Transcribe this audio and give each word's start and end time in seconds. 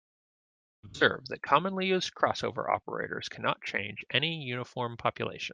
Observe 0.83 1.23
that 1.27 1.43
commonly 1.43 1.85
used 1.85 2.15
crossover 2.15 2.67
operators 2.67 3.29
cannot 3.29 3.61
change 3.61 4.03
any 4.09 4.41
uniform 4.41 4.97
population. 4.97 5.49